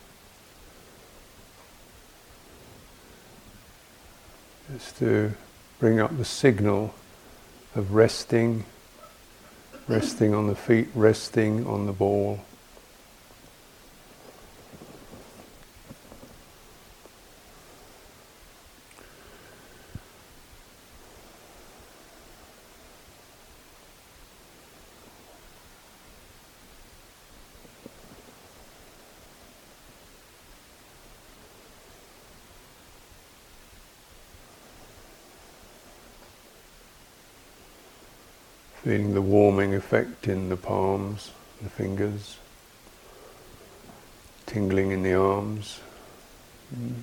Is 4.86 4.92
to 4.98 5.32
bring 5.78 6.00
up 6.00 6.16
the 6.16 6.24
signal 6.24 6.94
of 7.74 7.94
resting, 7.94 8.64
resting 9.88 10.34
on 10.34 10.46
the 10.46 10.54
feet, 10.54 10.88
resting 10.94 11.66
on 11.66 11.86
the 11.86 11.92
ball. 11.92 12.40
Feeling 38.82 39.14
the 39.14 39.22
warming 39.22 39.76
effect 39.76 40.26
in 40.26 40.48
the 41.12 41.64
the 41.64 41.70
fingers, 41.70 42.38
tingling 44.46 44.90
in 44.90 45.02
the 45.02 45.14
arms. 45.14 45.80
Mm. 46.74 46.94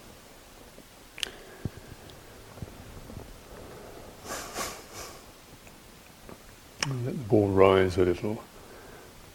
Let 7.06 7.18
the 7.18 7.24
ball 7.30 7.50
rise 7.50 7.98
a 7.98 8.06
little 8.06 8.44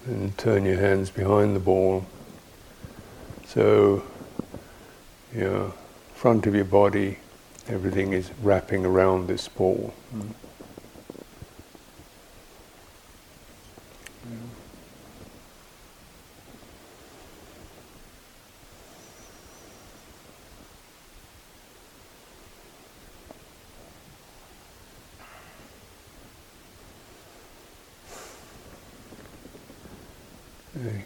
and 0.07 0.37
turn 0.37 0.65
your 0.65 0.77
hands 0.77 1.11
behind 1.11 1.55
the 1.55 1.61
ball. 1.61 2.05
So, 3.47 4.03
your 5.35 5.73
front 6.15 6.47
of 6.47 6.55
your 6.55 6.65
body, 6.65 7.19
everything 7.69 8.13
is 8.13 8.31
wrapping 8.43 8.85
around 8.85 9.29
this 9.29 9.49
ball. 9.49 9.95
Mm. 10.15 10.35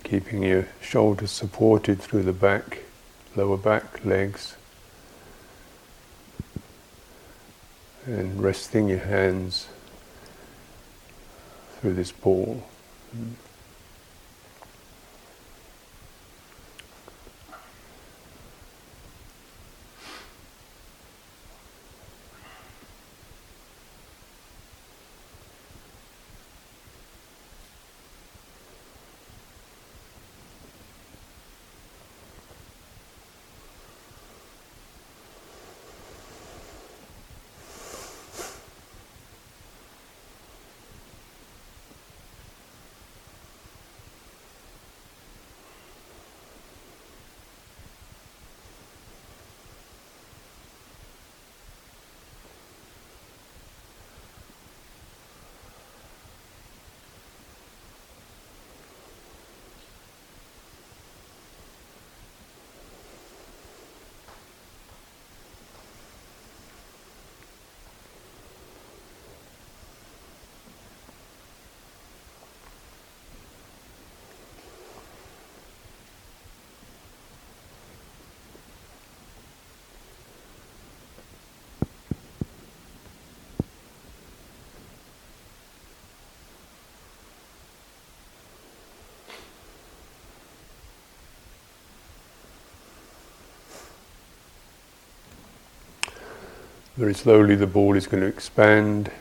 Keeping 0.03 0.43
your 0.43 0.68
shoulders 0.81 1.31
supported 1.31 2.01
through 2.01 2.22
the 2.22 2.33
back, 2.33 2.81
lower 3.37 3.57
back, 3.57 4.05
legs, 4.05 4.57
and 8.07 8.43
resting 8.43 8.89
your 8.89 8.99
hands 8.99 9.68
through 11.81 11.95
this 11.95 12.12
ball. 12.12 12.64
Mm. 13.16 13.33
Very 96.99 97.15
slowly, 97.15 97.55
the 97.55 97.69
ball 97.69 97.95
is 97.95 98.09
going 98.09 98.25
to 98.25 98.27
expand. 98.27 99.13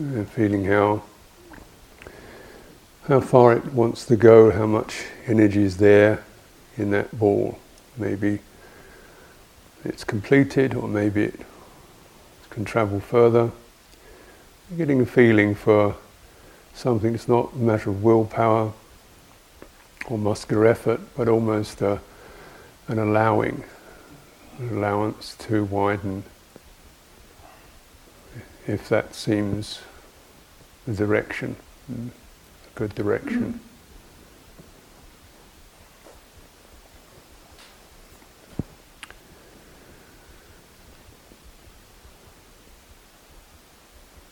Feeling 0.00 0.64
how 0.64 1.02
how 3.06 3.20
far 3.20 3.52
it 3.52 3.74
wants 3.74 4.06
to 4.06 4.16
go, 4.16 4.50
how 4.50 4.64
much 4.64 5.04
energy 5.26 5.62
is 5.62 5.76
there 5.76 6.24
in 6.78 6.90
that 6.92 7.18
ball. 7.18 7.58
Maybe 7.98 8.38
it's 9.84 10.02
completed, 10.02 10.74
or 10.74 10.88
maybe 10.88 11.24
it 11.24 11.40
can 12.48 12.64
travel 12.64 12.98
further. 12.98 13.52
getting 14.74 15.02
a 15.02 15.06
feeling 15.06 15.54
for 15.54 15.96
something 16.72 17.12
that's 17.12 17.28
not 17.28 17.52
a 17.52 17.58
matter 17.58 17.90
of 17.90 18.02
willpower 18.02 18.72
or 20.06 20.16
muscular 20.16 20.66
effort, 20.66 21.00
but 21.14 21.28
almost 21.28 21.82
a, 21.82 22.00
an 22.88 22.98
allowing, 22.98 23.64
an 24.60 24.78
allowance 24.78 25.36
to 25.40 25.64
widen 25.64 26.24
if 28.66 28.88
that 28.88 29.14
seems 29.14 29.80
the 30.86 30.94
direction, 30.94 31.56
a 31.90 32.10
good 32.74 32.94
direction. 32.94 33.60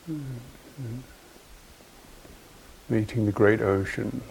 Mm-hmm. 0.08 0.12
Hmm. 0.12 0.22
Hmm. 0.82 1.00
Meeting 2.88 3.26
the 3.26 3.32
great 3.32 3.60
ocean. 3.60 4.22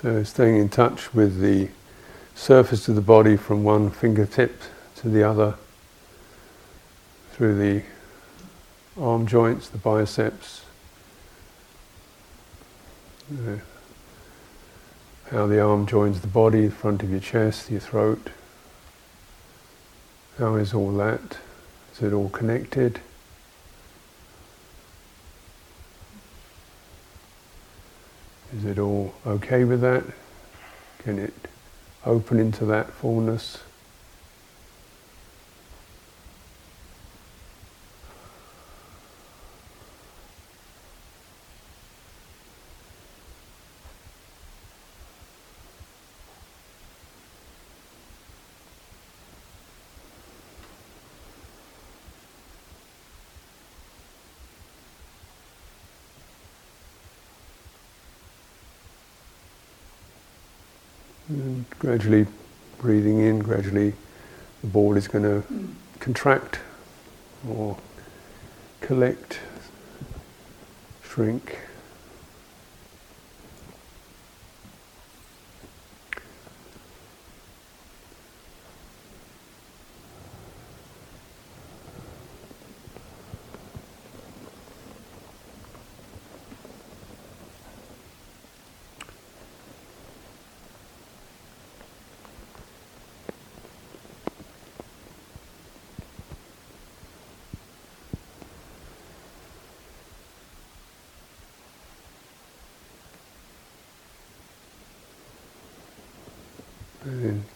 So 0.00 0.22
staying 0.22 0.58
in 0.58 0.68
touch 0.68 1.12
with 1.12 1.40
the 1.40 1.70
surface 2.36 2.86
of 2.86 2.94
the 2.94 3.00
body 3.00 3.36
from 3.36 3.64
one 3.64 3.90
fingertip 3.90 4.62
to 4.94 5.08
the 5.08 5.24
other 5.24 5.56
through 7.32 7.58
the 7.58 7.82
arm 8.96 9.26
joints, 9.26 9.68
the 9.68 9.78
biceps, 9.78 10.62
how 15.32 15.48
the 15.48 15.60
arm 15.60 15.84
joins 15.84 16.20
the 16.20 16.28
body, 16.28 16.66
the 16.66 16.72
front 16.72 17.02
of 17.02 17.10
your 17.10 17.18
chest, 17.18 17.68
your 17.68 17.80
throat. 17.80 18.30
How 20.38 20.54
is 20.54 20.74
all 20.74 20.92
that? 20.92 21.38
Is 21.94 22.02
it 22.02 22.12
all 22.12 22.28
connected? 22.28 23.00
Is 28.56 28.64
it 28.64 28.78
all 28.78 29.12
okay 29.28 29.64
with 29.64 29.82
that? 29.82 30.04
Can 31.00 31.18
it 31.18 31.34
open 32.06 32.40
into 32.40 32.64
that 32.66 32.90
fullness? 32.92 33.58
And 61.28 61.66
gradually 62.08 62.32
breathing 62.78 63.20
in, 63.20 63.38
gradually 63.40 63.92
the 64.62 64.66
ball 64.66 64.96
is 64.96 65.06
going 65.06 65.24
to 65.24 65.46
mm. 65.52 65.68
contract 66.00 66.58
or 67.46 67.76
collect, 68.80 69.40
shrink. 71.02 71.58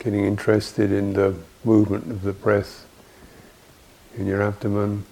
Getting 0.03 0.24
interested 0.24 0.90
in 0.90 1.12
the 1.12 1.32
movement 1.62 2.11
of 2.11 2.22
the 2.22 2.32
breath 2.32 2.86
in 4.16 4.26
your 4.26 4.42
abdomen 4.42 5.05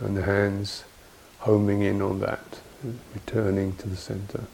and 0.00 0.14
the 0.14 0.22
hands 0.22 0.84
homing 1.38 1.80
in 1.80 2.02
on 2.02 2.20
that, 2.20 2.60
returning 3.14 3.74
to 3.76 3.88
the 3.88 3.96
center. 3.96 4.44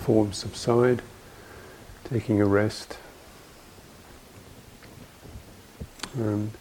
Forms 0.00 0.36
subside, 0.36 1.02
taking 2.04 2.40
a 2.40 2.46
rest. 2.46 2.98
And 6.14 6.52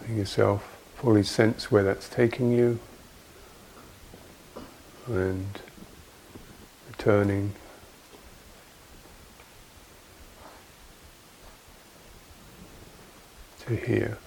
letting 0.00 0.16
yourself 0.16 0.78
fully 0.96 1.22
sense 1.22 1.70
where 1.70 1.82
that's 1.82 2.08
taking 2.08 2.52
you 2.52 2.78
and 5.06 5.60
returning 6.88 7.52
to 13.60 13.76
here. 13.76 14.18